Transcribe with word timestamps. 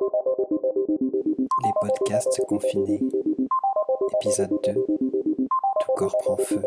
Les 0.00 1.72
podcasts 1.78 2.40
confinés. 2.46 3.02
Épisode 4.14 4.58
2. 4.64 4.72
Tout 4.72 5.92
corps 5.94 6.16
prend 6.16 6.38
feu. 6.38 6.62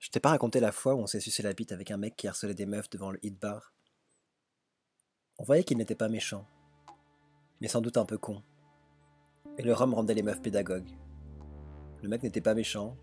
Je 0.00 0.10
t'ai 0.10 0.18
pas 0.18 0.30
raconté 0.30 0.58
la 0.58 0.72
fois 0.72 0.94
où 0.94 0.98
on 0.98 1.06
s'est 1.06 1.20
sucé 1.20 1.44
la 1.44 1.52
bite 1.52 1.70
avec 1.70 1.92
un 1.92 1.98
mec 1.98 2.16
qui 2.16 2.26
harcelait 2.26 2.54
des 2.54 2.66
meufs 2.66 2.90
devant 2.90 3.12
le 3.12 3.24
hit 3.24 3.40
bar. 3.40 3.74
On 5.38 5.44
voyait 5.44 5.62
qu'il 5.62 5.78
n'était 5.78 5.94
pas 5.94 6.08
méchant, 6.08 6.46
mais 7.60 7.68
sans 7.68 7.80
doute 7.80 7.96
un 7.96 8.06
peu 8.06 8.18
con. 8.18 8.42
Et 9.58 9.62
le 9.62 9.72
rhum 9.72 9.94
rendait 9.94 10.14
les 10.14 10.22
meufs 10.24 10.42
pédagogues. 10.42 10.96
Le 12.02 12.08
mec 12.08 12.24
n'était 12.24 12.40
pas 12.40 12.54
méchant, 12.54 12.96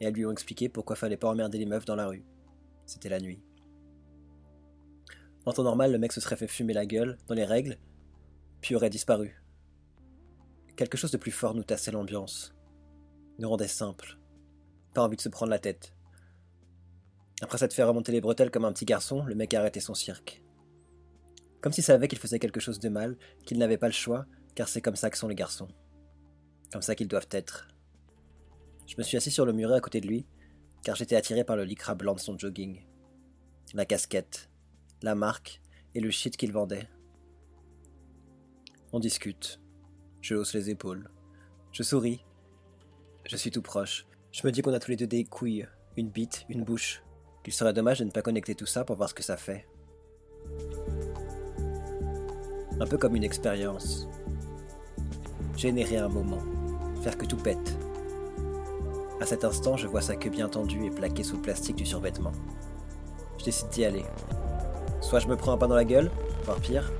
et 0.00 0.06
elles 0.06 0.14
lui 0.14 0.24
ont 0.24 0.32
expliqué 0.32 0.70
pourquoi 0.70 0.96
fallait 0.96 1.18
pas 1.18 1.28
emmerder 1.28 1.58
les 1.58 1.66
meufs 1.66 1.84
dans 1.84 1.96
la 1.96 2.06
rue. 2.06 2.24
C'était 2.86 3.10
la 3.10 3.20
nuit. 3.20 3.42
En 5.46 5.52
temps 5.52 5.62
normal, 5.62 5.92
le 5.92 5.98
mec 5.98 6.12
se 6.12 6.20
serait 6.20 6.36
fait 6.36 6.46
fumer 6.46 6.72
la 6.72 6.86
gueule, 6.86 7.16
dans 7.26 7.34
les 7.34 7.44
règles, 7.44 7.78
puis 8.60 8.74
aurait 8.74 8.90
disparu. 8.90 9.42
Quelque 10.76 10.96
chose 10.96 11.10
de 11.10 11.16
plus 11.16 11.30
fort 11.30 11.54
nous 11.54 11.64
tassait 11.64 11.90
l'ambiance, 11.90 12.54
nous 13.38 13.48
rendait 13.48 13.68
simple, 13.68 14.18
pas 14.94 15.02
envie 15.02 15.16
de 15.16 15.22
se 15.22 15.28
prendre 15.28 15.50
la 15.50 15.58
tête. 15.58 15.94
Après 17.42 17.56
s'être 17.56 17.72
fait 17.72 17.82
remonter 17.82 18.12
les 18.12 18.20
bretelles 18.20 18.50
comme 18.50 18.66
un 18.66 18.72
petit 18.72 18.84
garçon, 18.84 19.24
le 19.24 19.34
mec 19.34 19.54
a 19.54 19.80
son 19.80 19.94
cirque. 19.94 20.42
Comme 21.62 21.72
s'il 21.72 21.84
savait 21.84 22.08
qu'il 22.08 22.18
faisait 22.18 22.38
quelque 22.38 22.60
chose 22.60 22.80
de 22.80 22.88
mal, 22.88 23.16
qu'il 23.44 23.58
n'avait 23.58 23.78
pas 23.78 23.88
le 23.88 23.92
choix, 23.92 24.26
car 24.54 24.68
c'est 24.68 24.82
comme 24.82 24.96
ça 24.96 25.10
que 25.10 25.16
sont 25.16 25.28
les 25.28 25.34
garçons. 25.34 25.68
Comme 26.72 26.82
ça 26.82 26.94
qu'ils 26.94 27.08
doivent 27.08 27.28
être. 27.30 27.68
Je 28.86 28.94
me 28.98 29.02
suis 29.02 29.16
assis 29.16 29.30
sur 29.30 29.46
le 29.46 29.52
muret 29.52 29.76
à 29.76 29.80
côté 29.80 30.00
de 30.00 30.06
lui, 30.06 30.26
car 30.82 30.96
j'étais 30.96 31.16
attiré 31.16 31.44
par 31.44 31.56
le 31.56 31.64
lycra 31.64 31.94
blanc 31.94 32.14
de 32.14 32.20
son 32.20 32.38
jogging. 32.38 32.84
La 33.74 33.84
casquette, 33.84 34.49
la 35.02 35.14
marque 35.14 35.60
et 35.94 36.00
le 36.00 36.10
shit 36.10 36.36
qu'il 36.36 36.52
vendait. 36.52 36.88
On 38.92 39.00
discute. 39.00 39.60
Je 40.20 40.34
hausse 40.34 40.54
les 40.54 40.70
épaules. 40.70 41.10
Je 41.72 41.82
souris. 41.82 42.24
Je 43.24 43.36
suis 43.36 43.50
tout 43.50 43.62
proche. 43.62 44.06
Je 44.32 44.46
me 44.46 44.52
dis 44.52 44.62
qu'on 44.62 44.72
a 44.72 44.78
tous 44.78 44.90
les 44.90 44.96
deux 44.96 45.06
des 45.06 45.24
couilles, 45.24 45.66
une 45.96 46.10
bite, 46.10 46.44
une 46.48 46.64
bouche. 46.64 47.02
Qu'il 47.42 47.52
serait 47.52 47.72
dommage 47.72 48.00
de 48.00 48.04
ne 48.04 48.10
pas 48.10 48.22
connecter 48.22 48.54
tout 48.54 48.66
ça 48.66 48.84
pour 48.84 48.96
voir 48.96 49.08
ce 49.08 49.14
que 49.14 49.22
ça 49.22 49.36
fait. 49.36 49.66
Un 52.78 52.86
peu 52.86 52.98
comme 52.98 53.16
une 53.16 53.24
expérience. 53.24 54.08
Générer 55.56 55.96
un 55.96 56.08
moment. 56.08 56.42
Faire 57.02 57.16
que 57.16 57.26
tout 57.26 57.36
pète. 57.36 57.78
À 59.20 59.26
cet 59.26 59.44
instant, 59.44 59.76
je 59.76 59.86
vois 59.86 60.00
sa 60.00 60.16
queue 60.16 60.30
bien 60.30 60.48
tendue 60.48 60.86
et 60.86 60.90
plaquée 60.90 61.24
sous 61.24 61.36
le 61.36 61.42
plastique 61.42 61.76
du 61.76 61.86
survêtement. 61.86 62.32
Je 63.38 63.44
décide 63.44 63.68
d'y 63.68 63.84
aller. 63.84 64.04
Soit 65.00 65.20
je 65.20 65.28
me 65.28 65.36
prends 65.36 65.52
un 65.52 65.58
pain 65.58 65.68
dans 65.68 65.74
la 65.74 65.84
gueule, 65.84 66.10
voire 66.44 66.58
pire, 66.58 66.92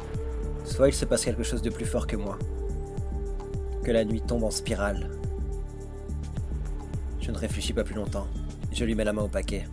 soit 0.64 0.88
il 0.88 0.94
se 0.94 1.04
passe 1.04 1.24
quelque 1.24 1.42
chose 1.42 1.62
de 1.62 1.70
plus 1.70 1.86
fort 1.86 2.06
que 2.06 2.16
moi. 2.16 2.38
Que 3.84 3.90
la 3.90 4.04
nuit 4.04 4.20
tombe 4.20 4.44
en 4.44 4.50
spirale. 4.50 5.10
Je 7.20 7.30
ne 7.30 7.38
réfléchis 7.38 7.72
pas 7.72 7.84
plus 7.84 7.94
longtemps. 7.94 8.26
Je 8.72 8.84
lui 8.84 8.94
mets 8.94 9.04
la 9.04 9.12
main 9.12 9.22
au 9.22 9.28
paquet. 9.28 9.66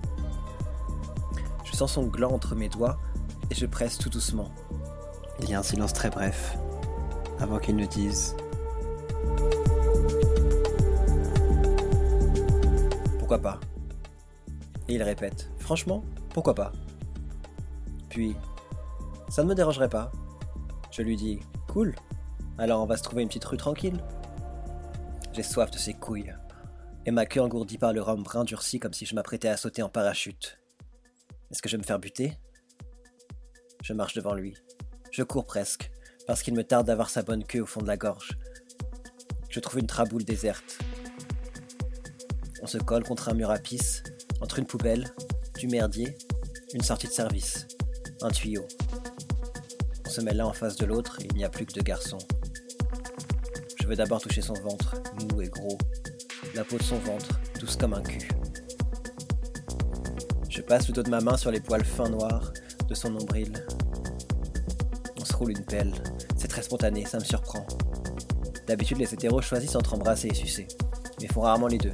Je 1.64 1.72
sens 1.76 1.94
son 1.94 2.08
gland 2.08 2.32
entre 2.32 2.56
mes 2.56 2.70
doigts 2.70 2.98
et 3.50 3.56
je 3.56 3.66
presse 3.66 3.98
tout 3.98 4.10
doucement. 4.10 4.50
Il 5.42 5.50
y 5.50 5.54
a 5.54 5.60
un 5.60 5.64
silence 5.64 5.94
très 5.94 6.10
bref, 6.10 6.58
avant 7.40 7.60
qu'il 7.60 7.76
ne 7.76 7.86
dise 7.86 8.36
Pourquoi 13.20 13.40
pas? 13.40 13.60
Et 14.88 14.96
il 14.96 15.04
répète 15.04 15.50
Franchement, 15.60 16.04
pourquoi 16.34 16.56
pas? 16.56 16.72
Puis, 18.10 18.36
ça 19.30 19.44
ne 19.44 19.50
me 19.50 19.56
dérangerait 19.56 19.90
pas. 19.90 20.12
Je 20.92 21.02
lui 21.02 21.16
dis 21.16 21.40
Cool, 21.68 21.96
alors 22.58 22.82
on 22.82 22.86
va 22.86 22.98
se 22.98 23.04
trouver 23.04 23.22
une 23.22 23.28
petite 23.28 23.46
rue 23.46 23.58
tranquille. 23.58 24.04
J'ai 25.34 25.44
soif 25.44 25.70
de 25.70 25.78
ses 25.78 25.94
couilles, 25.94 26.34
et 27.06 27.12
ma 27.12 27.26
queue 27.26 27.42
engourdie 27.42 27.78
par 27.78 27.94
le 27.94 28.02
rhum 28.02 28.24
brun 28.24 28.44
durci 28.44 28.80
comme 28.80 28.94
si 28.94 29.06
je 29.06 29.14
m'apprêtais 29.14 29.50
à 29.50 29.58
sauter 29.58 29.84
en 29.84 29.90
parachute. 29.90 30.60
Est-ce 31.52 31.62
que 31.62 31.70
je 31.70 31.78
vais 31.78 31.82
me 31.82 31.88
faire 31.88 32.00
buter? 32.00 32.34
Je 33.84 33.94
marche 33.94 34.16
devant 34.16 34.34
lui. 34.34 34.56
Je 35.12 35.24
cours 35.24 35.46
presque, 35.46 35.92
parce 36.26 36.42
qu'il 36.42 36.54
me 36.54 36.64
tarde 36.64 36.88
d'avoir 36.88 37.10
sa 37.10 37.22
bonne 37.22 37.44
queue 37.44 37.62
au 37.62 37.66
fond 37.66 37.82
de 37.82 37.88
la 37.88 37.98
gorge. 37.98 38.38
Je 39.50 39.60
trouve 39.60 39.80
une 39.80 39.88
traboule 39.88 40.24
déserte. 40.24 40.80
On 42.62 42.68
se 42.68 42.78
colle 42.78 43.04
contre 43.04 43.30
un 43.30 43.34
mur 43.34 43.52
à 43.52 43.60
pisse, 43.60 44.04
entre 44.42 44.60
une 44.60 44.66
poubelle, 44.66 45.14
du 45.58 45.68
merdier, 45.68 46.18
une 46.74 46.82
sortie 46.82 47.08
de 47.08 47.14
service, 47.14 47.68
un 48.22 48.30
tuyau. 48.30 48.66
On 50.06 50.10
se 50.10 50.22
met 50.22 50.34
l'un 50.34 50.46
en 50.46 50.54
face 50.54 50.76
de 50.76 50.86
l'autre 50.86 51.18
il 51.24 51.36
n'y 51.36 51.44
a 51.44 51.50
plus 51.50 51.66
que 51.66 51.74
deux 51.74 51.82
garçons. 51.82 52.18
Je 53.80 53.88
veux 53.88 53.96
d'abord 53.96 54.22
toucher 54.22 54.42
son 54.42 54.54
ventre, 54.56 54.96
mou 55.20 55.42
et 55.42 55.48
gros, 55.48 55.78
la 56.56 56.64
peau 56.64 56.78
de 56.78 56.84
son 56.84 56.98
ventre, 56.98 57.40
douce 57.60 57.76
comme 57.76 57.94
un 57.94 58.02
cul. 58.02 58.28
Je 60.50 60.62
passe 60.62 60.88
le 60.88 60.94
dos 60.94 61.04
de 61.04 61.10
ma 61.10 61.22
main 61.22 61.38
sur 61.38 61.52
les 61.52 61.60
poils 61.60 61.86
fins 61.86 62.10
noirs 62.10 62.52
de 62.88 62.96
son 62.96 63.12
nombril. 63.12 63.54
On 65.20 65.26
se 65.26 65.34
roule 65.34 65.52
une 65.52 65.64
pelle. 65.64 65.94
C'est 66.38 66.48
très 66.48 66.64
spontané, 66.64 67.06
ça 67.06 67.20
me 67.20 67.24
surprend. 67.24 67.66
D'habitude, 68.66 68.98
les 68.98 69.14
hétéros 69.14 69.42
choisissent 69.42 69.76
entre 69.76 69.94
embrasser 69.94 70.30
et 70.30 70.34
sucer, 70.34 70.68
mais 71.22 71.28
font 71.28 71.42
rarement 71.42 71.68
les 71.68 71.78
deux. 71.78 71.94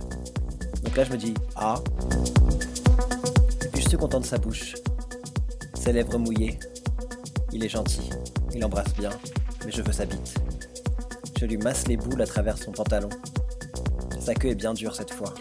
Donc 0.83 0.95
là, 0.95 1.03
je 1.03 1.11
me 1.11 1.17
dis 1.17 1.33
Ah 1.55 1.75
Et 3.63 3.67
puis 3.67 3.81
je 3.81 3.89
suis 3.89 3.97
content 3.97 4.19
de 4.19 4.25
sa 4.25 4.37
bouche. 4.37 4.75
Ses 5.83 5.91
lèvres 5.91 6.17
mouillées. 6.17 6.57
Il 7.51 7.65
est 7.65 7.67
gentil, 7.67 8.09
il 8.55 8.63
embrasse 8.63 8.93
bien, 8.93 9.09
mais 9.65 9.71
je 9.73 9.81
veux 9.81 9.91
sa 9.91 10.05
bite. 10.05 10.35
Je 11.37 11.45
lui 11.45 11.57
masse 11.57 11.89
les 11.89 11.97
boules 11.97 12.21
à 12.21 12.25
travers 12.25 12.57
son 12.57 12.71
pantalon. 12.71 13.09
Sa 14.17 14.33
queue 14.33 14.51
est 14.51 14.55
bien 14.55 14.73
dure 14.73 14.95
cette 14.95 15.11
fois. 15.11 15.33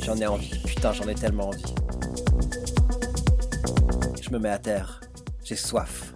J'en 0.00 0.16
ai 0.18 0.28
envie, 0.28 0.56
putain, 0.64 0.92
j'en 0.92 1.08
ai 1.08 1.16
tellement 1.16 1.48
envie. 1.48 1.74
Je 4.22 4.30
me 4.30 4.38
mets 4.38 4.50
à 4.50 4.60
terre. 4.60 5.00
J'ai 5.42 5.56
soif. 5.56 6.14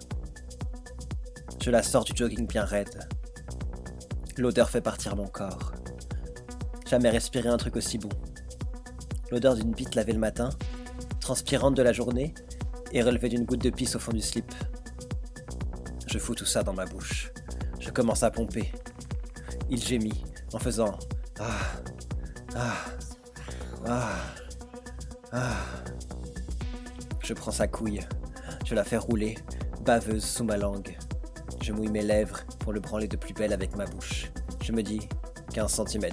Je 1.60 1.72
la 1.72 1.82
sors 1.82 2.04
du 2.04 2.12
jogging 2.14 2.46
bien 2.46 2.64
raide. 2.64 3.08
L'odeur 4.36 4.70
fait 4.70 4.82
partir 4.82 5.16
mon 5.16 5.26
corps. 5.26 5.72
Jamais 6.88 7.10
respiré 7.10 7.48
un 7.48 7.56
truc 7.56 7.74
aussi 7.74 7.98
bon. 7.98 8.10
L'odeur 9.32 9.56
d'une 9.56 9.72
bite 9.72 9.96
lavée 9.96 10.12
le 10.12 10.20
matin, 10.20 10.50
transpirante 11.20 11.74
de 11.74 11.82
la 11.82 11.92
journée 11.92 12.34
et 12.92 13.02
relevée 13.02 13.28
d'une 13.28 13.44
goutte 13.44 13.62
de 13.62 13.70
pisse 13.70 13.96
au 13.96 13.98
fond 13.98 14.12
du 14.12 14.20
slip. 14.20 14.52
Je 16.06 16.18
fous 16.18 16.34
tout 16.34 16.46
ça 16.46 16.62
dans 16.62 16.72
ma 16.72 16.86
bouche. 16.86 17.30
Je 17.80 17.90
commence 17.90 18.22
à 18.22 18.30
pomper. 18.30 18.72
Il 19.70 19.82
gémit 19.82 20.24
en 20.52 20.58
faisant 20.58 20.98
Ah, 21.38 21.60
ah, 22.56 22.76
ah, 23.86 24.12
ah. 25.32 25.56
Je 27.22 27.34
prends 27.34 27.50
sa 27.50 27.68
couille. 27.68 28.00
Je 28.64 28.74
la 28.74 28.84
fais 28.84 28.96
rouler, 28.96 29.36
baveuse 29.84 30.24
sous 30.24 30.44
ma 30.44 30.56
langue. 30.56 30.96
Je 31.62 31.72
mouille 31.72 31.90
mes 31.90 32.02
lèvres 32.02 32.40
pour 32.58 32.72
le 32.72 32.80
branler 32.80 33.08
de 33.08 33.16
plus 33.16 33.34
belle 33.34 33.52
avec 33.52 33.76
ma 33.76 33.84
bouche. 33.84 34.30
Je 34.62 34.72
me 34.72 34.82
dis 34.82 35.00
15 35.52 35.84
cm. 35.86 36.10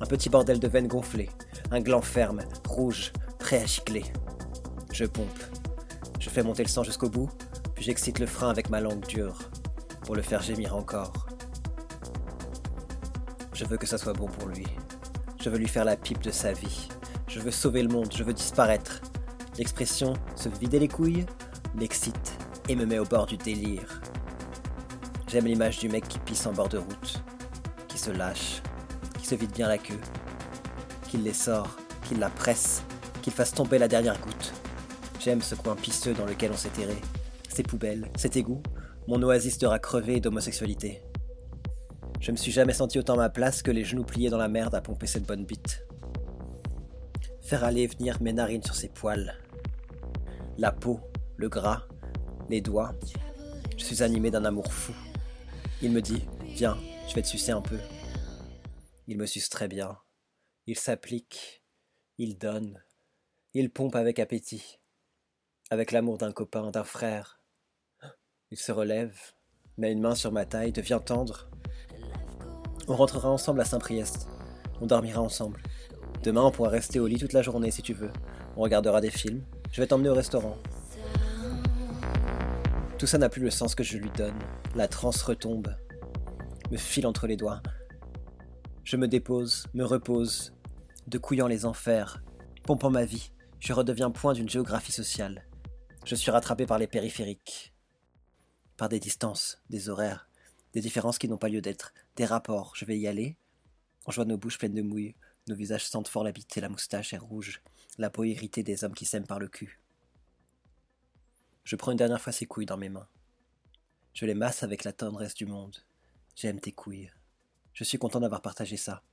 Un 0.00 0.06
petit 0.06 0.28
bordel 0.28 0.58
de 0.58 0.68
veines 0.68 0.88
gonflées, 0.88 1.30
un 1.70 1.80
gland 1.80 2.02
ferme, 2.02 2.42
rouge, 2.68 3.12
prêt 3.38 3.62
à. 3.62 4.21
Je 4.92 5.06
pompe. 5.06 5.26
Je 6.20 6.28
fais 6.28 6.42
monter 6.42 6.62
le 6.62 6.68
sang 6.68 6.84
jusqu'au 6.84 7.08
bout, 7.08 7.30
puis 7.74 7.82
j'excite 7.82 8.18
le 8.18 8.26
frein 8.26 8.50
avec 8.50 8.68
ma 8.68 8.80
langue 8.80 9.06
dure, 9.06 9.38
pour 10.04 10.14
le 10.14 10.22
faire 10.22 10.42
gémir 10.42 10.76
encore. 10.76 11.26
Je 13.54 13.64
veux 13.64 13.78
que 13.78 13.86
ça 13.86 13.96
soit 13.96 14.12
bon 14.12 14.26
pour 14.26 14.48
lui. 14.48 14.66
Je 15.40 15.48
veux 15.48 15.56
lui 15.56 15.66
faire 15.68 15.86
la 15.86 15.96
pipe 15.96 16.22
de 16.22 16.30
sa 16.30 16.52
vie. 16.52 16.88
Je 17.26 17.40
veux 17.40 17.50
sauver 17.50 17.82
le 17.82 17.88
monde, 17.88 18.12
je 18.14 18.22
veux 18.22 18.34
disparaître. 18.34 19.00
L'expression 19.56 20.12
se 20.36 20.50
vider 20.50 20.78
les 20.78 20.88
couilles 20.88 21.24
m'excite 21.74 22.36
et 22.68 22.76
me 22.76 22.84
met 22.84 22.98
au 22.98 23.04
bord 23.04 23.26
du 23.26 23.38
délire. 23.38 24.02
J'aime 25.26 25.46
l'image 25.46 25.78
du 25.78 25.88
mec 25.88 26.06
qui 26.06 26.18
pisse 26.18 26.46
en 26.46 26.52
bord 26.52 26.68
de 26.68 26.78
route, 26.78 27.22
qui 27.88 27.96
se 27.96 28.10
lâche, 28.10 28.62
qui 29.18 29.26
se 29.26 29.34
vide 29.34 29.52
bien 29.52 29.68
la 29.68 29.78
queue, 29.78 30.00
qu'il 31.08 31.22
les 31.22 31.32
sort, 31.32 31.76
qu'il 32.04 32.18
la 32.18 32.28
presse, 32.28 32.82
qu'il 33.22 33.32
fasse 33.32 33.54
tomber 33.54 33.78
la 33.78 33.88
dernière 33.88 34.20
goutte. 34.20 34.52
J'aime 35.22 35.40
ce 35.40 35.54
coin 35.54 35.76
pisseux 35.76 36.14
dans 36.14 36.26
lequel 36.26 36.50
on 36.50 36.56
s'est 36.56 36.70
terré, 36.70 36.96
ces 37.48 37.62
poubelles, 37.62 38.10
cet 38.16 38.36
égout, 38.36 38.60
mon 39.06 39.22
oasis 39.22 39.56
de 39.58 39.68
rats 39.68 39.78
crevés 39.78 40.16
et 40.16 40.20
d'homosexualité. 40.20 41.00
Je 42.20 42.32
me 42.32 42.36
suis 42.36 42.50
jamais 42.50 42.72
senti 42.72 42.98
autant 42.98 43.14
à 43.14 43.18
ma 43.18 43.30
place 43.30 43.62
que 43.62 43.70
les 43.70 43.84
genoux 43.84 44.02
pliés 44.02 44.30
dans 44.30 44.38
la 44.38 44.48
merde 44.48 44.74
à 44.74 44.80
pomper 44.80 45.06
cette 45.06 45.24
bonne 45.24 45.44
bite. 45.44 45.86
Faire 47.40 47.62
aller 47.62 47.82
et 47.82 47.86
venir 47.86 48.20
mes 48.20 48.32
narines 48.32 48.64
sur 48.64 48.74
ses 48.74 48.88
poils. 48.88 49.38
La 50.58 50.72
peau, 50.72 50.98
le 51.36 51.48
gras, 51.48 51.86
les 52.48 52.60
doigts. 52.60 52.92
Je 53.78 53.84
suis 53.84 54.02
animé 54.02 54.32
d'un 54.32 54.44
amour 54.44 54.72
fou. 54.72 54.92
Il 55.82 55.92
me 55.92 56.02
dit 56.02 56.24
Viens, 56.46 56.76
je 57.08 57.14
vais 57.14 57.22
te 57.22 57.28
sucer 57.28 57.52
un 57.52 57.62
peu. 57.62 57.78
Il 59.06 59.18
me 59.18 59.26
suce 59.26 59.50
très 59.50 59.68
bien. 59.68 59.98
Il 60.66 60.76
s'applique. 60.76 61.62
Il 62.18 62.38
donne. 62.38 62.82
Il 63.54 63.70
pompe 63.70 63.94
avec 63.94 64.18
appétit. 64.18 64.80
Avec 65.72 65.90
l'amour 65.90 66.18
d'un 66.18 66.32
copain, 66.32 66.70
d'un 66.70 66.84
frère. 66.84 67.40
Il 68.50 68.58
se 68.58 68.72
relève, 68.72 69.18
met 69.78 69.90
une 69.90 70.02
main 70.02 70.14
sur 70.14 70.30
ma 70.30 70.44
taille, 70.44 70.70
devient 70.70 71.00
tendre. 71.02 71.48
On 72.88 72.94
rentrera 72.94 73.30
ensemble 73.30 73.62
à 73.62 73.64
Saint-Priest. 73.64 74.28
On 74.82 74.86
dormira 74.86 75.22
ensemble. 75.22 75.62
Demain, 76.22 76.42
on 76.42 76.50
pourra 76.50 76.68
rester 76.68 77.00
au 77.00 77.06
lit 77.06 77.16
toute 77.16 77.32
la 77.32 77.40
journée 77.40 77.70
si 77.70 77.80
tu 77.80 77.94
veux. 77.94 78.12
On 78.54 78.60
regardera 78.60 79.00
des 79.00 79.10
films. 79.10 79.42
Je 79.70 79.80
vais 79.80 79.86
t'emmener 79.86 80.10
au 80.10 80.14
restaurant. 80.14 80.58
Tout 82.98 83.06
ça 83.06 83.16
n'a 83.16 83.30
plus 83.30 83.40
le 83.40 83.50
sens 83.50 83.74
que 83.74 83.82
je 83.82 83.96
lui 83.96 84.10
donne. 84.10 84.38
La 84.74 84.88
transe 84.88 85.22
retombe, 85.22 85.74
me 86.70 86.76
file 86.76 87.06
entre 87.06 87.26
les 87.26 87.38
doigts. 87.38 87.62
Je 88.84 88.98
me 88.98 89.08
dépose, 89.08 89.66
me 89.72 89.84
repose, 89.84 90.52
de 91.06 91.16
couillant 91.16 91.46
les 91.46 91.64
enfers, 91.64 92.22
pompant 92.64 92.90
ma 92.90 93.06
vie, 93.06 93.32
je 93.58 93.72
redeviens 93.72 94.10
point 94.10 94.34
d'une 94.34 94.50
géographie 94.50 94.92
sociale. 94.92 95.46
Je 96.04 96.16
suis 96.16 96.32
rattrapé 96.32 96.66
par 96.66 96.78
les 96.78 96.88
périphériques, 96.88 97.72
par 98.76 98.88
des 98.88 98.98
distances, 98.98 99.62
des 99.70 99.88
horaires, 99.88 100.28
des 100.72 100.80
différences 100.80 101.16
qui 101.16 101.28
n'ont 101.28 101.38
pas 101.38 101.48
lieu 101.48 101.60
d'être, 101.60 101.94
des 102.16 102.24
rapports. 102.24 102.72
Je 102.74 102.84
vais 102.84 102.98
y 102.98 103.06
aller. 103.06 103.36
On 104.06 104.10
voit 104.10 104.24
nos 104.24 104.36
bouches 104.36 104.58
pleines 104.58 104.74
de 104.74 104.82
mouille, 104.82 105.14
nos 105.46 105.54
visages 105.54 105.86
sentent 105.86 106.08
fort 106.08 106.24
l'habité, 106.24 106.60
la 106.60 106.68
moustache 106.68 107.12
est 107.12 107.18
rouge, 107.18 107.62
la 107.98 108.10
peau 108.10 108.24
irritée 108.24 108.64
des 108.64 108.82
hommes 108.82 108.94
qui 108.94 109.04
s'aiment 109.04 109.28
par 109.28 109.38
le 109.38 109.46
cul. 109.46 109.80
Je 111.62 111.76
prends 111.76 111.92
une 111.92 111.98
dernière 111.98 112.20
fois 112.20 112.32
ses 112.32 112.46
couilles 112.46 112.66
dans 112.66 112.76
mes 112.76 112.88
mains. 112.88 113.08
Je 114.12 114.26
les 114.26 114.34
masse 114.34 114.64
avec 114.64 114.82
la 114.82 114.92
tendresse 114.92 115.34
du 115.34 115.46
monde. 115.46 115.76
J'aime 116.34 116.58
tes 116.58 116.72
couilles. 116.72 117.12
Je 117.74 117.84
suis 117.84 117.98
content 117.98 118.18
d'avoir 118.18 118.42
partagé 118.42 118.76
ça, 118.76 119.04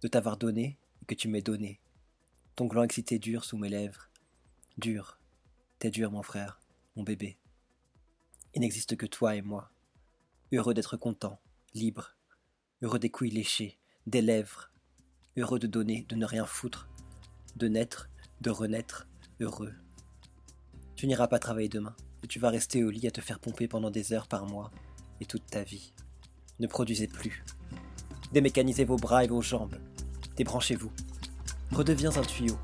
de 0.00 0.08
t'avoir 0.08 0.38
donné 0.38 0.78
et 1.02 1.04
que 1.04 1.14
tu 1.14 1.28
m'aies 1.28 1.42
donné. 1.42 1.78
Ton 2.56 2.66
gland 2.66 2.84
excité 2.84 3.18
dur 3.18 3.44
sous 3.44 3.58
mes 3.58 3.68
lèvres. 3.68 4.08
Dur. 4.78 5.18
T'es 5.82 5.90
dur, 5.90 6.12
mon 6.12 6.22
frère, 6.22 6.60
mon 6.94 7.02
bébé. 7.02 7.36
Il 8.54 8.60
n'existe 8.60 8.96
que 8.96 9.04
toi 9.04 9.34
et 9.34 9.42
moi. 9.42 9.72
Heureux 10.52 10.74
d'être 10.74 10.96
content, 10.96 11.40
libre. 11.74 12.14
Heureux 12.82 13.00
des 13.00 13.10
couilles 13.10 13.32
léchées, 13.32 13.80
des 14.06 14.22
lèvres. 14.22 14.70
Heureux 15.36 15.58
de 15.58 15.66
donner, 15.66 16.06
de 16.08 16.14
ne 16.14 16.24
rien 16.24 16.46
foutre. 16.46 16.88
De 17.56 17.66
naître, 17.66 18.08
de 18.42 18.50
renaître, 18.50 19.08
heureux. 19.40 19.74
Tu 20.94 21.08
n'iras 21.08 21.26
pas 21.26 21.40
travailler 21.40 21.68
demain, 21.68 21.96
et 22.22 22.28
tu 22.28 22.38
vas 22.38 22.50
rester 22.50 22.84
au 22.84 22.90
lit 22.90 23.08
à 23.08 23.10
te 23.10 23.20
faire 23.20 23.40
pomper 23.40 23.66
pendant 23.66 23.90
des 23.90 24.12
heures 24.12 24.28
par 24.28 24.46
mois, 24.46 24.70
et 25.20 25.26
toute 25.26 25.46
ta 25.46 25.64
vie. 25.64 25.94
Ne 26.60 26.68
produisez 26.68 27.08
plus. 27.08 27.42
Démécanisez 28.30 28.84
vos 28.84 28.98
bras 28.98 29.24
et 29.24 29.26
vos 29.26 29.42
jambes. 29.42 29.80
Débranchez-vous. 30.36 30.92
Redeviens 31.72 32.16
un 32.16 32.22
tuyau. 32.22 32.56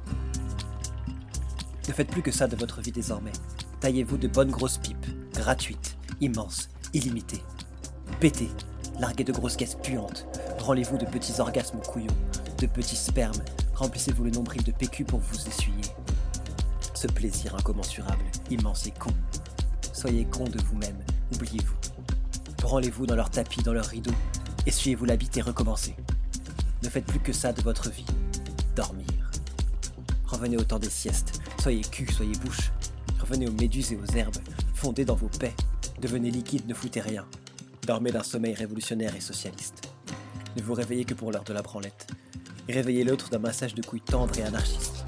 Ne 1.88 1.94
faites 1.94 2.10
plus 2.10 2.22
que 2.22 2.30
ça 2.30 2.46
de 2.46 2.54
votre 2.54 2.82
vie 2.82 2.92
désormais. 2.92 3.32
Taillez-vous 3.80 4.18
de 4.18 4.28
bonnes 4.28 4.50
grosses 4.50 4.76
pipes, 4.76 5.06
gratuites, 5.32 5.96
immenses, 6.20 6.68
illimitées. 6.92 7.42
Pétez, 8.20 8.50
larguez 9.00 9.24
de 9.24 9.32
grosses 9.32 9.56
caisses 9.56 9.78
puantes, 9.82 10.26
branlez-vous 10.58 10.98
de 10.98 11.06
petits 11.06 11.40
orgasmes 11.40 11.80
couillons, 11.80 12.16
de 12.58 12.66
petits 12.66 12.96
spermes, 12.96 13.42
remplissez-vous 13.74 14.24
le 14.24 14.30
nombril 14.30 14.62
de 14.64 14.72
PQ 14.72 15.04
pour 15.04 15.20
vous 15.20 15.48
essuyer. 15.48 15.80
Ce 16.92 17.06
plaisir 17.06 17.54
incommensurable, 17.54 18.24
immense 18.50 18.86
et 18.86 18.90
con. 18.90 19.14
Soyez 19.94 20.26
con 20.26 20.44
de 20.44 20.60
vous-même, 20.60 20.98
oubliez-vous. 21.34 21.76
Branlez-vous 22.60 23.06
dans 23.06 23.16
leur 23.16 23.30
tapis, 23.30 23.62
dans 23.62 23.72
leurs 23.72 23.86
rideaux, 23.86 24.14
essuyez-vous 24.66 25.06
la 25.06 25.16
bite 25.16 25.38
et 25.38 25.42
recommencez. 25.42 25.96
Ne 26.82 26.88
faites 26.90 27.06
plus 27.06 27.20
que 27.20 27.32
ça 27.32 27.54
de 27.54 27.62
votre 27.62 27.88
vie. 27.90 28.06
Dormir. 28.76 29.06
Revenez 30.26 30.58
au 30.58 30.64
temps 30.64 30.78
des 30.78 30.90
siestes, 30.90 31.40
soyez 31.60 31.82
cul, 31.82 32.10
soyez 32.12 32.34
bouche. 32.38 32.70
Revenez 33.20 33.48
aux 33.48 33.52
méduses 33.52 33.92
et 33.92 33.96
aux 33.96 34.16
herbes, 34.16 34.38
fondez 34.74 35.04
dans 35.04 35.14
vos 35.14 35.28
paix. 35.28 35.54
Devenez 36.00 36.30
liquide, 36.30 36.66
ne 36.66 36.74
foutez 36.74 37.00
rien. 37.00 37.26
Dormez 37.86 38.12
d'un 38.12 38.22
sommeil 38.22 38.54
révolutionnaire 38.54 39.14
et 39.16 39.20
socialiste. 39.20 39.88
Ne 40.56 40.62
vous 40.62 40.74
réveillez 40.74 41.04
que 41.04 41.14
pour 41.14 41.32
l'heure 41.32 41.44
de 41.44 41.52
la 41.52 41.62
branlette. 41.62 42.06
Et 42.68 42.72
réveillez 42.72 43.04
l'autre 43.04 43.30
d'un 43.30 43.38
massage 43.38 43.74
de 43.74 43.82
couilles 43.82 44.00
tendre 44.00 44.38
et 44.38 44.42
anarchiste. 44.42 45.04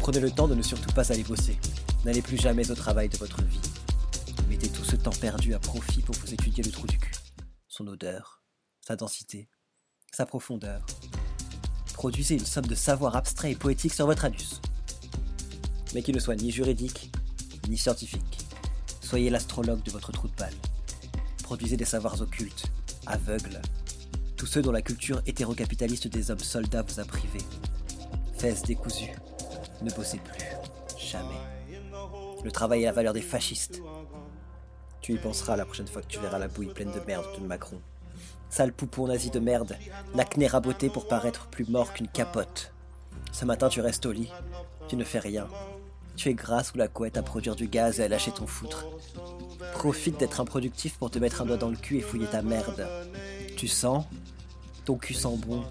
Prenez 0.00 0.20
le 0.20 0.30
temps 0.30 0.48
de 0.48 0.54
ne 0.54 0.62
surtout 0.62 0.92
pas 0.92 1.12
aller 1.12 1.24
bosser. 1.24 1.58
N'allez 2.04 2.22
plus 2.22 2.36
jamais 2.36 2.70
au 2.70 2.74
travail 2.74 3.08
de 3.08 3.16
votre 3.16 3.42
vie. 3.42 3.60
Mettez 4.48 4.70
tout 4.70 4.84
ce 4.84 4.96
temps 4.96 5.10
perdu 5.10 5.54
à 5.54 5.58
profit 5.58 6.02
pour 6.02 6.14
vous 6.16 6.32
étudier 6.32 6.64
le 6.64 6.70
trou 6.70 6.86
du 6.86 6.98
cul. 6.98 7.12
Son 7.68 7.86
odeur, 7.86 8.42
sa 8.80 8.96
densité, 8.96 9.48
sa 10.12 10.26
profondeur. 10.26 10.86
Produisez 11.98 12.34
une 12.34 12.46
somme 12.46 12.66
de 12.66 12.76
savoir 12.76 13.16
abstrait 13.16 13.50
et 13.50 13.56
poétique 13.56 13.92
sur 13.92 14.06
votre 14.06 14.24
anus. 14.24 14.60
Mais 15.92 16.02
qui 16.02 16.12
ne 16.12 16.20
soit 16.20 16.36
ni 16.36 16.52
juridique, 16.52 17.10
ni 17.68 17.76
scientifique. 17.76 18.38
Soyez 19.00 19.30
l'astrologue 19.30 19.82
de 19.82 19.90
votre 19.90 20.12
trou 20.12 20.28
de 20.28 20.36
balle. 20.36 20.54
Produisez 21.42 21.76
des 21.76 21.84
savoirs 21.84 22.22
occultes, 22.22 22.66
aveugles, 23.04 23.60
tous 24.36 24.46
ceux 24.46 24.62
dont 24.62 24.70
la 24.70 24.80
culture 24.80 25.22
hétérocapitaliste 25.26 26.06
des 26.06 26.30
hommes 26.30 26.38
soldats 26.38 26.82
vous 26.82 27.00
a 27.00 27.04
privé. 27.04 27.40
Fesses 28.36 28.62
décousues, 28.62 29.16
ne 29.82 29.90
bossez 29.90 30.18
plus, 30.18 30.46
jamais. 31.04 31.40
Le 32.44 32.52
travail 32.52 32.82
est 32.82 32.86
la 32.86 32.92
valeur 32.92 33.12
des 33.12 33.22
fascistes. 33.22 33.82
Tu 35.00 35.14
y 35.14 35.18
penseras 35.18 35.56
la 35.56 35.64
prochaine 35.64 35.88
fois 35.88 36.02
que 36.02 36.06
tu 36.06 36.20
verras 36.20 36.38
la 36.38 36.46
bouille 36.46 36.72
pleine 36.72 36.92
de 36.92 37.00
merde 37.08 37.26
de 37.36 37.44
Macron. 37.44 37.80
Sale 38.50 38.72
poupon 38.72 39.06
nazi 39.08 39.30
de 39.30 39.40
merde, 39.40 39.76
l'acné 40.14 40.46
raboté 40.46 40.88
pour 40.88 41.06
paraître 41.06 41.46
plus 41.46 41.68
mort 41.68 41.92
qu'une 41.92 42.08
capote. 42.08 42.72
Ce 43.32 43.44
matin, 43.44 43.68
tu 43.68 43.80
restes 43.80 44.06
au 44.06 44.12
lit, 44.12 44.32
tu 44.88 44.96
ne 44.96 45.04
fais 45.04 45.18
rien. 45.18 45.46
Tu 46.16 46.30
es 46.30 46.34
gras 46.34 46.64
sous 46.64 46.76
la 46.78 46.88
couette 46.88 47.16
à 47.16 47.22
produire 47.22 47.54
du 47.54 47.68
gaz 47.68 48.00
et 48.00 48.04
à 48.04 48.08
lâcher 48.08 48.32
ton 48.32 48.46
foutre. 48.46 48.86
Profite 49.74 50.18
d'être 50.18 50.40
improductif 50.40 50.98
pour 50.98 51.10
te 51.10 51.18
mettre 51.18 51.42
un 51.42 51.46
doigt 51.46 51.56
dans 51.56 51.68
le 51.68 51.76
cul 51.76 51.98
et 51.98 52.00
fouiller 52.00 52.26
ta 52.26 52.42
merde. 52.42 52.88
Tu 53.56 53.68
sens? 53.68 54.04
Ton 54.84 54.96
cul 54.96 55.14
sent 55.14 55.36
bon. 55.46 55.62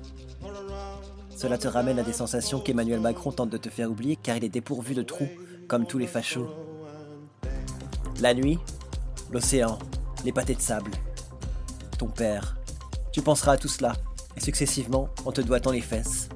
Cela 1.36 1.58
te 1.58 1.68
ramène 1.68 2.00
à 2.00 2.04
des 2.04 2.14
sensations 2.14 2.60
qu'Emmanuel 2.60 3.00
Macron 3.00 3.32
tente 3.32 3.50
de 3.50 3.58
te 3.58 3.70
faire 3.70 3.92
oublier 3.92 4.16
car 4.16 4.38
il 4.38 4.44
est 4.44 4.50
dépourvu 4.50 4.96
de 4.96 5.04
trous, 5.04 5.30
comme 5.68 5.86
tous 5.86 5.98
les 5.98 6.08
fachos. 6.08 6.50
La 8.22 8.34
nuit, 8.34 8.58
l'océan, 9.32 9.78
les 10.24 10.32
pâtés 10.32 10.56
de 10.56 10.62
sable? 10.62 10.92
Ton 11.98 12.08
père? 12.08 12.57
Tu 13.18 13.24
penseras 13.24 13.54
à 13.54 13.58
tout 13.58 13.68
cela, 13.68 13.94
et 14.36 14.40
successivement, 14.40 15.10
en 15.26 15.32
te 15.32 15.42
doigtant 15.42 15.72
les 15.72 15.82
fesses. 15.82 16.30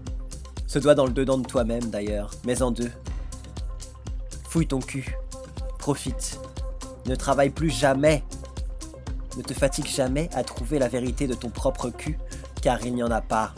Ce 0.65 0.79
doigt 0.79 0.95
dans 0.95 1.05
le 1.05 1.11
dedans 1.11 1.37
de 1.37 1.45
toi-même 1.45 1.91
d'ailleurs, 1.91 2.31
mais 2.43 2.63
en 2.63 2.71
deux. 2.71 2.89
Fouille 4.49 4.65
ton 4.65 4.79
cul. 4.79 5.15
Profite. 5.77 6.39
Ne 7.05 7.13
travaille 7.13 7.51
plus 7.51 7.69
jamais. 7.69 8.23
Ne 9.37 9.43
te 9.43 9.53
fatigue 9.53 9.85
jamais 9.85 10.27
à 10.33 10.43
trouver 10.43 10.79
la 10.79 10.87
vérité 10.87 11.27
de 11.27 11.35
ton 11.35 11.51
propre 11.51 11.91
cul, 11.91 12.17
car 12.63 12.83
il 12.83 12.95
n'y 12.95 13.03
en 13.03 13.11
a 13.11 13.21
pas. 13.21 13.53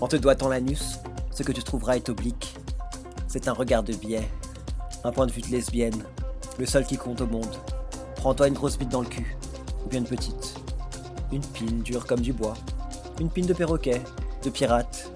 En 0.00 0.08
te 0.08 0.16
doigtant 0.16 0.48
l'anus, 0.48 0.98
ce 1.30 1.42
que 1.42 1.52
tu 1.52 1.62
trouveras 1.62 1.96
est 1.96 2.08
oblique. 2.08 2.56
C'est 3.28 3.48
un 3.48 3.52
regard 3.52 3.82
de 3.82 3.92
biais, 3.92 4.30
un 5.04 5.12
point 5.12 5.26
de 5.26 5.32
vue 5.32 5.42
de 5.42 5.48
lesbienne, 5.48 6.02
le 6.58 6.64
seul 6.64 6.86
qui 6.86 6.96
compte 6.96 7.20
au 7.20 7.26
monde. 7.26 7.54
Prends-toi 8.16 8.48
une 8.48 8.54
grosse 8.54 8.78
bite 8.78 8.88
dans 8.88 9.02
le 9.02 9.08
cul, 9.08 9.36
ou 9.84 9.90
bien 9.90 10.00
une 10.00 10.06
petite. 10.06 10.61
Une 11.32 11.40
pine 11.40 11.82
dure 11.82 12.06
comme 12.06 12.20
du 12.20 12.34
bois, 12.34 12.54
une 13.18 13.30
pine 13.30 13.46
de 13.46 13.54
perroquet, 13.54 14.02
de 14.44 14.50
pirate. 14.50 15.10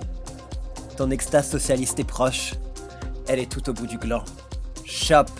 Ton 0.96 1.10
extase 1.10 1.50
socialiste 1.50 2.00
est 2.00 2.04
proche, 2.04 2.54
elle 3.28 3.38
est 3.38 3.50
tout 3.50 3.68
au 3.68 3.74
bout 3.74 3.86
du 3.86 3.98
gland. 3.98 4.24
Chope, 4.84 5.30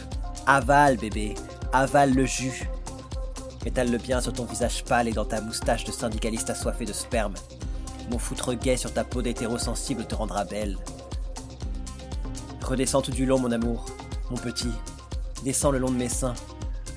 avale 0.46 0.98
bébé, 0.98 1.34
avale 1.72 2.12
le 2.12 2.26
jus. 2.26 2.68
Étale-le 3.64 3.96
bien 3.96 4.20
sur 4.20 4.34
ton 4.34 4.44
visage 4.44 4.84
pâle 4.84 5.08
et 5.08 5.12
dans 5.12 5.24
ta 5.24 5.40
moustache 5.40 5.84
de 5.84 5.92
syndicaliste 5.92 6.50
assoiffé 6.50 6.84
de 6.84 6.92
sperme. 6.92 7.34
Mon 8.10 8.18
foutre 8.18 8.54
gai 8.54 8.76
sur 8.76 8.92
ta 8.92 9.02
peau 9.02 9.22
d'hétérosensible 9.22 10.06
te 10.06 10.14
rendra 10.14 10.44
belle. 10.44 10.76
Redescends 12.62 13.02
tout 13.02 13.12
du 13.12 13.24
long, 13.24 13.38
mon 13.38 13.50
amour, 13.50 13.86
mon 14.30 14.36
petit. 14.36 14.72
Descends 15.42 15.70
le 15.70 15.78
long 15.78 15.90
de 15.90 15.96
mes 15.96 16.08
seins, 16.08 16.34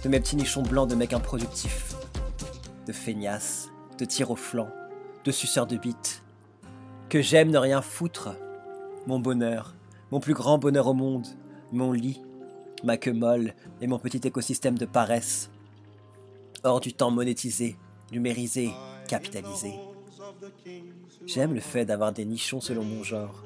de 0.03 0.09
mes 0.09 0.19
petits 0.19 0.35
nichons 0.35 0.63
blancs 0.63 0.89
de 0.89 0.95
mec 0.95 1.13
improductif. 1.13 1.88
De 2.89 2.93
feignasse, 2.93 3.69
de 3.99 4.05
tir 4.05 4.31
au 4.31 4.35
flanc, 4.35 4.67
de 5.23 5.31
suceur 5.31 5.67
de 5.67 5.77
bite. 5.77 6.23
Que 7.07 7.21
j'aime 7.21 7.51
ne 7.51 7.59
rien 7.59 7.83
foutre. 7.83 8.29
Mon 9.05 9.19
bonheur, 9.19 9.75
mon 10.09 10.19
plus 10.19 10.33
grand 10.33 10.57
bonheur 10.57 10.87
au 10.87 10.95
monde, 10.95 11.27
mon 11.71 11.91
lit, 11.91 12.19
ma 12.83 12.97
queue 12.97 13.13
molle 13.13 13.53
et 13.79 13.85
mon 13.85 13.99
petit 13.99 14.21
écosystème 14.27 14.75
de 14.75 14.87
paresse. 14.87 15.51
Hors 16.63 16.79
du 16.79 16.91
temps 16.93 17.11
monétisé, 17.11 17.77
numérisé, 18.11 18.71
capitalisé. 19.07 19.75
J'aime 21.27 21.53
le 21.53 21.61
fait 21.61 21.85
d'avoir 21.85 22.11
des 22.11 22.25
nichons 22.25 22.59
selon 22.59 22.83
mon 22.83 23.03
genre. 23.03 23.43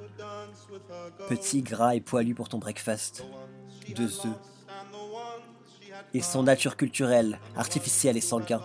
Petit, 1.28 1.64
gras 1.64 1.96
et 1.96 2.00
poilu 2.00 2.34
pour 2.34 2.48
ton 2.48 2.60
breakfast. 2.60 3.26
Deux 3.94 4.26
œufs. 4.26 4.40
Ils 6.14 6.24
sont 6.24 6.44
nature 6.44 6.78
culturelle, 6.78 7.42
artificielle 7.58 8.16
et 8.16 8.22
sanguin. 8.22 8.62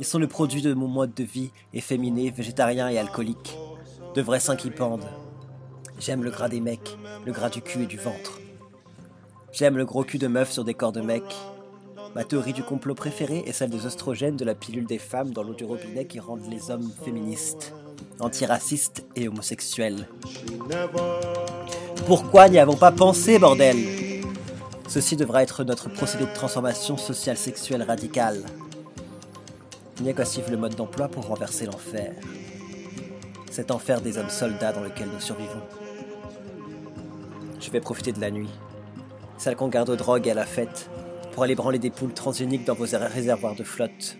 Ils 0.00 0.06
sont 0.06 0.18
le 0.18 0.26
produit 0.26 0.62
de 0.62 0.74
mon 0.74 0.88
mode 0.88 1.14
de 1.14 1.24
vie 1.24 1.50
efféminé, 1.74 2.30
végétarien 2.30 2.88
et 2.88 2.98
alcoolique. 2.98 3.56
De 4.14 4.22
vrais 4.22 4.40
seins 4.40 4.56
qui 4.56 4.70
pendent. 4.70 5.08
J'aime 5.98 6.24
le 6.24 6.30
gras 6.30 6.48
des 6.48 6.60
mecs, 6.60 6.96
le 7.24 7.32
gras 7.32 7.50
du 7.50 7.62
cul 7.62 7.84
et 7.84 7.86
du 7.86 7.98
ventre. 7.98 8.40
J'aime 9.52 9.76
le 9.76 9.84
gros 9.84 10.02
cul 10.02 10.18
de 10.18 10.26
meuf 10.26 10.50
sur 10.50 10.64
des 10.64 10.74
corps 10.74 10.92
de 10.92 11.00
mec. 11.00 11.22
Ma 12.14 12.24
théorie 12.24 12.52
du 12.52 12.62
complot 12.62 12.94
préférée 12.94 13.44
est 13.46 13.52
celle 13.52 13.70
des 13.70 13.86
oestrogènes 13.86 14.36
de 14.36 14.44
la 14.44 14.54
pilule 14.54 14.86
des 14.86 14.98
femmes 14.98 15.30
dans 15.30 15.42
l'eau 15.42 15.54
du 15.54 15.64
robinet 15.64 16.06
qui 16.06 16.20
rendent 16.20 16.50
les 16.50 16.70
hommes 16.70 16.90
féministes, 17.04 17.74
antiracistes 18.20 19.04
et 19.16 19.28
homosexuels. 19.28 20.08
Pourquoi 22.06 22.48
n'y 22.48 22.58
avons 22.58 22.76
pas 22.76 22.92
pensé, 22.92 23.38
bordel? 23.38 23.76
Ceci 24.88 25.16
devra 25.16 25.42
être 25.42 25.64
notre 25.64 25.88
procédé 25.88 26.26
de 26.26 26.34
transformation 26.34 26.96
sociale 26.96 27.36
sexuelle 27.36 27.82
radicale. 27.82 28.44
Suivre 30.24 30.50
le 30.50 30.56
mode 30.56 30.74
d'emploi 30.74 31.08
pour 31.08 31.26
renverser 31.26 31.64
l'enfer. 31.64 32.12
Cet 33.50 33.70
enfer 33.70 34.00
des 34.00 34.18
hommes 34.18 34.28
soldats 34.28 34.72
dans 34.72 34.82
lequel 34.82 35.08
nous 35.08 35.20
survivons. 35.20 35.62
Je 37.60 37.70
vais 37.70 37.80
profiter 37.80 38.12
de 38.12 38.20
la 38.20 38.30
nuit, 38.30 38.50
celle 39.38 39.56
qu'on 39.56 39.68
garde 39.68 39.90
aux 39.90 39.96
drogues 39.96 40.26
et 40.26 40.32
à 40.32 40.34
la 40.34 40.44
fête, 40.44 40.90
pour 41.32 41.44
aller 41.44 41.54
branler 41.54 41.78
des 41.78 41.90
poules 41.90 42.12
transgéniques 42.12 42.64
dans 42.64 42.74
vos 42.74 42.84
réservoirs 42.84 43.54
de 43.54 43.62
flotte. 43.62 44.16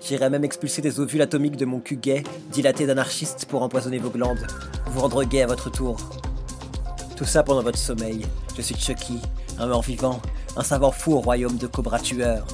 J'irai 0.00 0.30
même 0.30 0.44
expulser 0.44 0.82
des 0.82 1.00
ovules 1.00 1.22
atomiques 1.22 1.56
de 1.56 1.64
mon 1.64 1.80
cul 1.80 1.96
gay, 1.96 2.22
dilaté 2.52 2.86
d'anarchiste 2.86 3.46
pour 3.46 3.62
empoisonner 3.62 3.98
vos 3.98 4.10
glandes, 4.10 4.46
vous 4.86 5.00
rendre 5.00 5.24
gay 5.24 5.42
à 5.42 5.46
votre 5.46 5.70
tour. 5.70 5.96
Tout 7.16 7.24
ça 7.24 7.42
pendant 7.42 7.62
votre 7.62 7.78
sommeil. 7.78 8.24
Je 8.56 8.62
suis 8.62 8.76
Chucky, 8.76 9.20
un 9.58 9.66
mort 9.66 9.82
vivant, 9.82 10.20
un 10.56 10.62
savant 10.62 10.92
fou 10.92 11.14
au 11.14 11.20
royaume 11.20 11.56
de 11.56 11.66
cobra 11.66 11.98
tueurs. 11.98 12.46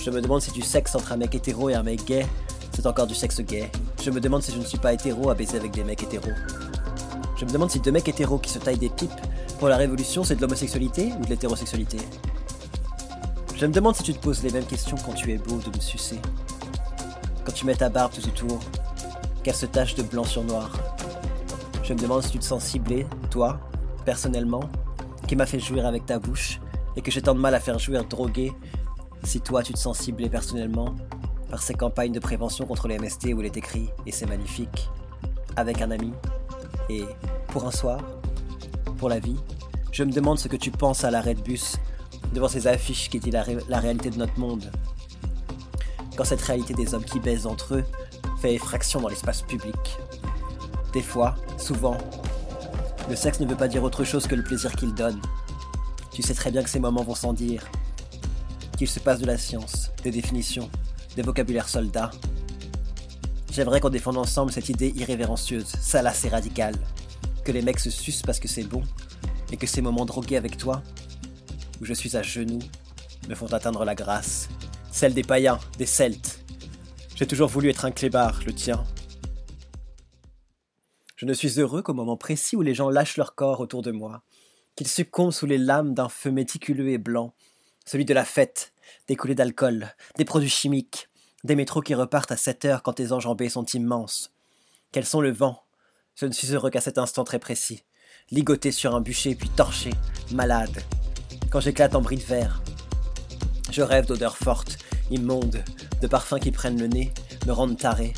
Je 0.00 0.10
me 0.10 0.20
demande 0.20 0.40
si 0.40 0.52
du 0.52 0.62
sexe 0.62 0.94
entre 0.94 1.12
un 1.12 1.16
mec 1.16 1.34
hétéro 1.34 1.68
et 1.68 1.74
un 1.74 1.82
mec 1.82 2.04
gay, 2.04 2.24
c'est 2.72 2.86
encore 2.86 3.06
du 3.06 3.14
sexe 3.14 3.40
gay. 3.40 3.70
Je 4.02 4.10
me 4.10 4.20
demande 4.20 4.42
si 4.42 4.52
je 4.52 4.58
ne 4.58 4.64
suis 4.64 4.78
pas 4.78 4.92
hétéro 4.92 5.28
à 5.28 5.34
baiser 5.34 5.58
avec 5.58 5.72
des 5.72 5.82
mecs 5.82 6.02
hétéros. 6.02 6.30
Je 7.36 7.44
me 7.44 7.50
demande 7.50 7.70
si 7.70 7.80
deux 7.80 7.90
mecs 7.90 8.08
hétéros 8.08 8.38
qui 8.38 8.50
se 8.50 8.58
taillent 8.58 8.78
des 8.78 8.88
pipes 8.88 9.10
pour 9.58 9.68
la 9.68 9.76
révolution, 9.76 10.22
c'est 10.22 10.36
de 10.36 10.40
l'homosexualité 10.40 11.12
ou 11.18 11.24
de 11.24 11.30
l'hétérosexualité 11.30 11.98
Je 13.56 13.66
me 13.66 13.72
demande 13.72 13.96
si 13.96 14.04
tu 14.04 14.14
te 14.14 14.20
poses 14.20 14.42
les 14.44 14.52
mêmes 14.52 14.66
questions 14.66 14.96
quand 15.04 15.14
tu 15.14 15.32
es 15.32 15.36
beau 15.38 15.58
de 15.58 15.76
me 15.76 15.80
sucer. 15.80 16.20
Quand 17.44 17.52
tu 17.52 17.66
mets 17.66 17.74
ta 17.74 17.88
barbe 17.88 18.12
tout 18.12 18.26
autour, 18.26 18.60
qu'elle 19.42 19.56
se 19.56 19.66
tache 19.66 19.96
de 19.96 20.02
blanc 20.02 20.24
sur 20.24 20.44
noir. 20.44 20.70
Je 21.82 21.92
me 21.92 21.98
demande 21.98 22.22
si 22.22 22.30
tu 22.30 22.38
te 22.38 22.44
sens 22.44 22.62
ciblé, 22.62 23.04
toi, 23.30 23.58
personnellement, 24.04 24.70
qui 25.26 25.34
m'a 25.34 25.46
fait 25.46 25.58
jouir 25.58 25.86
avec 25.86 26.06
ta 26.06 26.20
bouche 26.20 26.60
et 26.96 27.02
que 27.02 27.10
j'ai 27.10 27.22
tant 27.22 27.34
de 27.34 27.40
mal 27.40 27.54
à 27.54 27.60
faire 27.60 27.78
jouir 27.78 28.04
drogué, 28.04 28.52
si 29.24 29.40
toi 29.40 29.62
tu 29.62 29.72
te 29.72 29.78
sens 29.78 29.98
ciblé 29.98 30.28
personnellement 30.28 30.94
par 31.50 31.62
ces 31.62 31.74
campagnes 31.74 32.12
de 32.12 32.20
prévention 32.20 32.66
contre 32.66 32.88
les 32.88 32.98
MST 32.98 33.26
où 33.34 33.40
il 33.40 33.46
est 33.46 33.56
écrit, 33.56 33.88
et 34.06 34.12
c'est 34.12 34.26
magnifique, 34.26 34.88
avec 35.56 35.80
un 35.80 35.90
ami, 35.90 36.12
et 36.88 37.04
pour 37.48 37.66
un 37.66 37.70
soir, 37.70 38.00
pour 38.98 39.08
la 39.08 39.18
vie, 39.18 39.38
je 39.92 40.04
me 40.04 40.12
demande 40.12 40.38
ce 40.38 40.48
que 40.48 40.56
tu 40.56 40.70
penses 40.70 41.04
à 41.04 41.10
l'arrêt 41.10 41.34
de 41.34 41.40
bus, 41.40 41.76
devant 42.32 42.48
ces 42.48 42.66
affiches 42.66 43.08
qui 43.08 43.18
disent 43.18 43.32
la, 43.32 43.80
réalité 43.80 44.10
de 44.10 44.16
notre 44.16 44.38
monde. 44.38 44.70
Quand 46.16 46.24
cette 46.24 46.42
réalité 46.42 46.74
des 46.74 46.94
hommes 46.94 47.04
qui 47.04 47.20
baisent 47.20 47.46
entre 47.46 47.76
eux 47.76 47.84
fait 48.40 48.54
effraction 48.54 49.00
dans 49.00 49.08
l'espace 49.08 49.42
public. 49.42 49.98
Des 50.92 51.02
fois, 51.02 51.34
souvent, 51.56 51.96
le 53.08 53.16
sexe 53.16 53.40
ne 53.40 53.46
veut 53.46 53.56
pas 53.56 53.68
dire 53.68 53.82
autre 53.82 54.04
chose 54.04 54.26
que 54.26 54.34
le 54.34 54.42
plaisir 54.42 54.72
qu'il 54.72 54.94
donne. 54.94 55.20
Tu 56.12 56.22
sais 56.22 56.34
très 56.34 56.50
bien 56.50 56.62
que 56.62 56.70
ces 56.70 56.80
moments 56.80 57.02
vont 57.02 57.14
sans 57.14 57.32
dire. 57.32 57.64
Qu'il 58.78 58.86
se 58.88 59.00
passe 59.00 59.18
de 59.18 59.26
la 59.26 59.36
science, 59.36 59.90
des 60.04 60.12
définitions, 60.12 60.70
des 61.16 61.22
vocabulaires 61.22 61.68
soldats. 61.68 62.12
J'aimerais 63.50 63.80
qu'on 63.80 63.90
défende 63.90 64.16
ensemble 64.16 64.52
cette 64.52 64.68
idée 64.68 64.92
irrévérencieuse, 64.94 65.66
salace 65.66 66.24
et 66.24 66.28
radicale, 66.28 66.76
que 67.44 67.50
les 67.50 67.60
mecs 67.60 67.80
se 67.80 67.90
sucent 67.90 68.22
parce 68.22 68.38
que 68.38 68.46
c'est 68.46 68.62
bon, 68.62 68.82
et 69.50 69.56
que 69.56 69.66
ces 69.66 69.82
moments 69.82 70.06
drogués 70.06 70.36
avec 70.36 70.56
toi, 70.56 70.80
où 71.80 71.84
je 71.86 71.92
suis 71.92 72.16
à 72.16 72.22
genoux, 72.22 72.60
me 73.28 73.34
font 73.34 73.52
atteindre 73.52 73.84
la 73.84 73.96
grâce, 73.96 74.48
celle 74.92 75.12
des 75.12 75.24
païens, 75.24 75.58
des 75.76 75.86
celtes. 75.86 76.44
J'ai 77.16 77.26
toujours 77.26 77.48
voulu 77.48 77.70
être 77.70 77.84
un 77.84 77.90
clébard, 77.90 78.42
le 78.46 78.52
tien. 78.52 78.84
Je 81.16 81.26
ne 81.26 81.34
suis 81.34 81.58
heureux 81.58 81.82
qu'au 81.82 81.94
moment 81.94 82.16
précis 82.16 82.54
où 82.54 82.62
les 82.62 82.74
gens 82.74 82.90
lâchent 82.90 83.16
leur 83.16 83.34
corps 83.34 83.58
autour 83.58 83.82
de 83.82 83.90
moi, 83.90 84.22
qu'ils 84.76 84.86
succombent 84.86 85.32
sous 85.32 85.46
les 85.46 85.58
lames 85.58 85.94
d'un 85.94 86.08
feu 86.08 86.30
méticuleux 86.30 86.90
et 86.90 86.98
blanc, 86.98 87.34
celui 87.88 88.04
de 88.04 88.12
la 88.12 88.26
fête, 88.26 88.74
des 89.06 89.16
coulées 89.16 89.34
d'alcool, 89.34 89.94
des 90.18 90.26
produits 90.26 90.50
chimiques, 90.50 91.08
des 91.42 91.56
métros 91.56 91.80
qui 91.80 91.94
repartent 91.94 92.32
à 92.32 92.36
7 92.36 92.66
heures 92.66 92.82
quand 92.82 92.92
tes 92.92 93.12
enjambées 93.12 93.48
sont 93.48 93.64
immenses. 93.64 94.30
Quels 94.92 95.06
sont 95.06 95.22
le 95.22 95.32
vent? 95.32 95.62
Je 96.14 96.26
ne 96.26 96.32
suis 96.32 96.52
heureux 96.52 96.68
qu'à 96.68 96.82
cet 96.82 96.98
instant 96.98 97.24
très 97.24 97.38
précis, 97.38 97.84
ligoté 98.30 98.72
sur 98.72 98.94
un 98.94 99.00
bûcher 99.00 99.34
puis 99.34 99.48
torché, 99.48 99.90
malade, 100.32 100.82
quand 101.50 101.60
j'éclate 101.60 101.94
en 101.94 102.02
bris 102.02 102.18
de 102.18 102.24
verre. 102.24 102.62
Je 103.70 103.80
rêve 103.80 104.04
d'odeurs 104.04 104.36
fortes, 104.36 104.76
immondes, 105.10 105.64
de 106.02 106.06
parfums 106.06 106.40
qui 106.42 106.50
prennent 106.50 106.78
le 106.78 106.88
nez, 106.88 107.10
me 107.46 107.52
rendent 107.52 107.78
taré. 107.78 108.12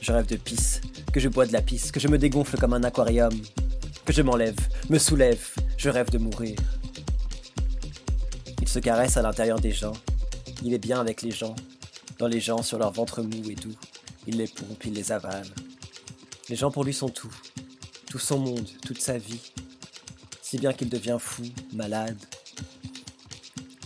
Je 0.00 0.12
rêve 0.12 0.26
de 0.26 0.36
pisse, 0.36 0.80
que 1.12 1.20
je 1.20 1.28
bois 1.28 1.44
de 1.44 1.52
la 1.52 1.60
pisse, 1.60 1.92
que 1.92 2.00
je 2.00 2.08
me 2.08 2.16
dégonfle 2.16 2.56
comme 2.56 2.72
un 2.72 2.84
aquarium, 2.84 3.34
que 4.06 4.14
je 4.14 4.22
m'enlève, 4.22 4.56
me 4.88 4.98
soulève, 4.98 5.46
je 5.76 5.90
rêve 5.90 6.08
de 6.08 6.16
mourir. 6.16 6.56
Se 8.74 8.80
caresse 8.80 9.16
à 9.16 9.22
l'intérieur 9.22 9.60
des 9.60 9.70
gens. 9.70 9.92
Il 10.64 10.74
est 10.74 10.80
bien 10.80 10.98
avec 10.98 11.22
les 11.22 11.30
gens. 11.30 11.54
Dans 12.18 12.26
les 12.26 12.40
gens, 12.40 12.60
sur 12.60 12.76
leur 12.76 12.90
ventre 12.90 13.22
mou 13.22 13.48
et 13.48 13.54
doux. 13.54 13.76
Il 14.26 14.38
les 14.38 14.48
pompe, 14.48 14.84
il 14.84 14.94
les 14.94 15.12
avale. 15.12 15.46
Les 16.48 16.56
gens 16.56 16.72
pour 16.72 16.82
lui 16.82 16.92
sont 16.92 17.08
tout. 17.08 17.32
Tout 18.08 18.18
son 18.18 18.40
monde, 18.40 18.68
toute 18.84 19.00
sa 19.00 19.16
vie. 19.16 19.52
Si 20.42 20.58
bien 20.58 20.72
qu'il 20.72 20.88
devient 20.88 21.18
fou, 21.20 21.44
malade. 21.72 22.18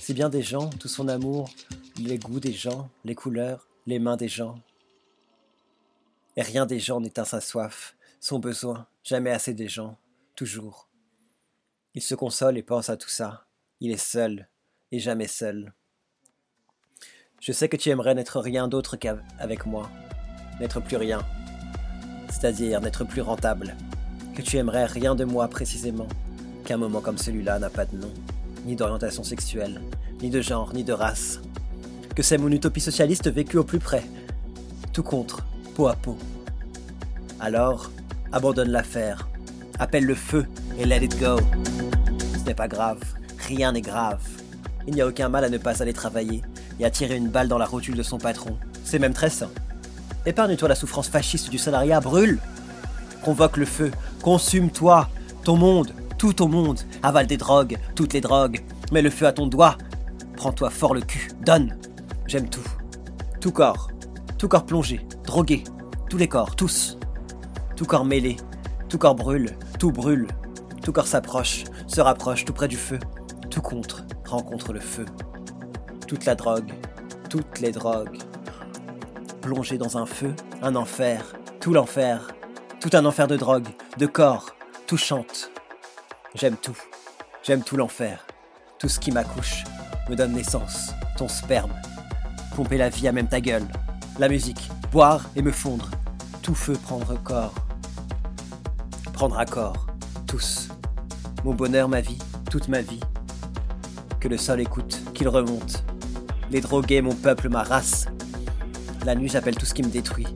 Si 0.00 0.14
bien 0.14 0.30
des 0.30 0.42
gens, 0.42 0.71
tout 0.71 0.88
son 0.88 1.09
amour, 1.09 1.50
les 1.99 2.18
goûts 2.18 2.40
des 2.40 2.54
gens, 2.54 2.88
les 3.04 3.14
couleurs, 3.14 3.68
les 3.87 3.99
mains 3.99 4.16
des 4.16 4.28
gens. 4.28 4.59
Et 6.35 6.40
rien 6.40 6.64
des 6.64 6.80
gens 6.80 7.02
n'éteint 7.02 7.26
sa 7.26 7.42
soif, 7.42 7.95
son 8.21 8.38
besoin, 8.38 8.87
jamais 9.04 9.33
assez 9.33 9.52
des 9.52 9.68
gens, 9.68 9.99
toujours. 10.35 10.88
Il 11.92 12.00
se 12.00 12.14
console 12.14 12.57
et 12.57 12.62
pense 12.62 12.88
à 12.88 12.97
tout 12.97 13.11
ça. 13.11 13.45
Il 13.80 13.90
est 13.90 13.99
seul, 13.99 14.49
et 14.92 14.99
jamais 14.99 15.26
seul. 15.26 15.73
Je 17.40 17.52
sais 17.52 17.68
que 17.68 17.76
tu 17.76 17.90
aimerais 17.90 18.14
n'être 18.14 18.40
rien 18.40 18.68
d'autre 18.68 18.97
qu'avec 18.97 19.66
moi, 19.66 19.90
n'être 20.61 20.80
plus 20.80 20.97
rien, 20.97 21.21
c'est-à-dire 22.30 22.80
n'être 22.80 23.04
plus 23.04 23.21
rentable, 23.21 23.76
que 24.35 24.42
tu 24.42 24.57
aimerais 24.57 24.87
rien 24.87 25.14
de 25.14 25.25
moi 25.25 25.49
précisément, 25.49 26.09
qu'un 26.64 26.76
moment 26.76 27.00
comme 27.00 27.18
celui-là 27.18 27.59
n'a 27.59 27.71
pas 27.71 27.85
de 27.85 27.97
nom, 27.97 28.12
ni 28.64 28.76
d'orientation 28.76 29.23
sexuelle, 29.23 29.80
ni 30.21 30.30
de 30.30 30.40
genre, 30.40 30.75
ni 30.75 30.85
de 30.85 30.92
race, 30.92 31.40
que 32.16 32.23
c'est 32.23 32.38
mon 32.38 32.50
utopie 32.50 32.80
socialiste 32.80 33.30
vécue 33.30 33.59
au 33.59 33.64
plus 33.64 33.78
près, 33.78 34.04
tout 34.92 35.04
contre, 35.04 35.45
peau 35.76 35.87
à 35.87 35.95
peau. 35.95 36.18
Alors, 37.38 37.92
abandonne 38.33 38.71
l'affaire, 38.71 39.28
appelle 39.78 40.04
le 40.04 40.16
feu 40.16 40.47
et 40.76 40.85
let 40.85 41.04
it 41.04 41.18
go. 41.21 41.37
Ce 42.35 42.45
n'est 42.45 42.54
pas 42.54 42.66
grave, 42.66 43.00
rien 43.38 43.71
n'est 43.71 43.80
grave. 43.80 44.26
Il 44.88 44.95
n'y 44.95 45.02
a 45.02 45.07
aucun 45.07 45.28
mal 45.28 45.45
à 45.45 45.50
ne 45.50 45.59
pas 45.59 45.83
aller 45.83 45.92
travailler 45.92 46.40
et 46.80 46.85
à 46.87 46.90
tirer 46.90 47.14
une 47.14 47.28
balle 47.28 47.47
dans 47.47 47.59
la 47.59 47.66
rotule 47.66 47.95
de 47.95 48.02
son 48.02 48.16
patron. 48.16 48.57
C'est 48.85 48.99
même 48.99 49.12
très 49.12 49.28
sain. 49.28 49.50
Épargne-toi 50.25 50.66
la 50.66 50.75
souffrance 50.75 51.09
fasciste 51.09 51.50
du 51.50 51.59
salariat, 51.59 52.00
brûle. 52.00 52.38
Convoque 53.23 53.59
le 53.59 53.66
feu, 53.66 53.90
consume-toi, 54.23 55.11
ton 55.45 55.57
monde, 55.57 55.92
tout 56.16 56.33
ton 56.33 56.49
monde, 56.49 56.80
avale 57.02 57.26
des 57.26 57.37
drogues, 57.37 57.76
toutes 57.95 58.14
les 58.14 58.23
drogues, 58.23 58.62
mets 58.90 59.02
le 59.02 59.11
feu 59.11 59.26
à 59.26 59.33
ton 59.33 59.47
doigt, 59.47 59.76
prends-toi 60.37 60.71
fort 60.71 60.95
le 60.95 61.02
cul, 61.02 61.28
donne. 61.45 61.76
J'aime 62.26 62.49
tout. 62.49 62.66
Tout 63.42 63.52
corps, 63.52 63.90
tout 64.38 64.49
corps 64.49 64.64
plongé, 64.64 65.07
drogué, 65.23 65.64
tous 66.09 66.16
les 66.16 66.28
corps, 66.28 66.57
tous. 66.57 66.97
Tout 67.76 67.85
corps 67.85 68.07
mêlé, 68.07 68.38
tout 68.88 68.97
corps 68.97 69.14
brûle, 69.14 69.54
tout 69.78 69.92
brûle, 69.92 70.28
tout 70.83 70.92
corps 70.92 71.07
s'approche, 71.07 71.64
se 71.87 72.00
rapproche 72.00 72.47
tout 72.47 72.54
près 72.54 72.68
du 72.68 72.78
feu, 72.78 72.99
tout 73.50 73.61
contre, 73.61 74.07
rencontre 74.28 74.73
le 74.73 74.80
feu. 74.80 75.06
Toute 76.06 76.25
la 76.25 76.35
drogue, 76.35 76.73
toutes 77.28 77.61
les 77.61 77.73
drogues. 77.73 78.18
Plongé 79.40 79.78
dans 79.78 79.97
un 79.97 80.06
feu, 80.06 80.35
un 80.62 80.76
enfer, 80.76 81.25
tout 81.61 81.73
l'enfer, 81.73 82.28
tout 82.80 82.90
un 82.92 83.04
enfer 83.04 83.26
de 83.26 83.37
drogue, 83.37 83.68
de 83.97 84.06
corps, 84.06 84.54
tout 84.87 84.97
chante. 84.97 85.50
J'aime 86.35 86.56
tout, 86.56 86.76
j'aime 87.42 87.62
tout 87.62 87.76
l'enfer, 87.76 88.26
tout 88.78 88.88
ce 88.88 89.00
qui 89.00 89.11
m'accouche, 89.11 89.64
me 90.08 90.16
donne 90.16 90.32
naissance, 90.32 90.92
ton 91.16 91.28
sperme. 91.28 91.73
Pomper 92.54 92.76
la 92.76 92.88
vie 92.88 93.08
à 93.08 93.12
même 93.12 93.28
ta 93.28 93.40
gueule, 93.40 93.66
la 94.18 94.28
musique, 94.28 94.70
boire 94.92 95.25
et 95.37 95.42
me 95.42 95.52
fondre, 95.52 95.90
tout 96.42 96.54
feu 96.54 96.75
prendre 96.75 97.20
corps. 97.23 97.54
Prendre 99.12 99.38
à 99.38 99.47
corps, 99.47 99.87
tous. 100.26 100.68
Mon 101.44 101.54
bonheur, 101.54 101.88
ma 101.88 102.00
vie, 102.00 102.18
toute 102.50 102.68
ma 102.68 102.82
vie, 102.82 103.00
que 104.20 104.28
le 104.28 104.37
sol 104.37 104.60
écoute, 104.60 105.00
qu'il 105.14 105.28
remonte. 105.28 105.84
Les 106.50 106.60
drogués, 106.60 107.02
mon 107.02 107.14
peuple, 107.14 107.48
ma 107.48 107.62
race. 107.62 108.06
La 109.04 109.14
nuit, 109.14 109.28
j'appelle 109.28 109.56
tout 109.56 109.66
ce 109.66 109.75
qui 109.75 109.82
me 109.82 109.88
détruit. 109.88 110.26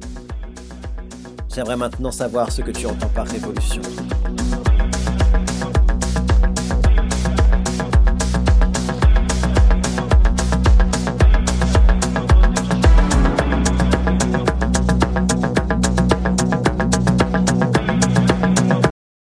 J'aimerais 1.55 1.77
maintenant 1.77 2.11
savoir 2.11 2.51
ce 2.51 2.63
que 2.63 2.71
tu 2.71 2.87
entends 2.87 3.09
par 3.09 3.27
révolution. 3.27 3.83